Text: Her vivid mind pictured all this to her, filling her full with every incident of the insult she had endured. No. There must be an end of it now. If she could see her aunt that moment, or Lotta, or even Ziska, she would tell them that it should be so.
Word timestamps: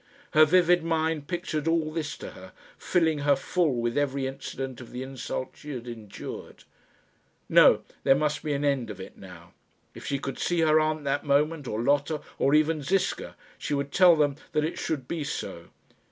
Her 0.31 0.45
vivid 0.45 0.81
mind 0.83 1.27
pictured 1.27 1.67
all 1.67 1.91
this 1.93 2.17
to 2.17 2.31
her, 2.31 2.53
filling 2.75 3.19
her 3.19 3.35
full 3.35 3.75
with 3.75 3.99
every 3.99 4.25
incident 4.25 4.81
of 4.81 4.91
the 4.91 5.03
insult 5.03 5.51
she 5.53 5.75
had 5.75 5.87
endured. 5.87 6.63
No. 7.47 7.83
There 8.03 8.15
must 8.15 8.41
be 8.41 8.53
an 8.53 8.65
end 8.65 8.89
of 8.89 8.99
it 8.99 9.15
now. 9.15 9.53
If 9.93 10.03
she 10.07 10.17
could 10.17 10.39
see 10.39 10.61
her 10.61 10.79
aunt 10.79 11.03
that 11.03 11.23
moment, 11.23 11.67
or 11.67 11.83
Lotta, 11.83 12.21
or 12.39 12.55
even 12.55 12.81
Ziska, 12.81 13.35
she 13.59 13.75
would 13.75 13.91
tell 13.91 14.15
them 14.15 14.37
that 14.53 14.65
it 14.65 14.79
should 14.79 15.07
be 15.07 15.23
so. 15.23 15.67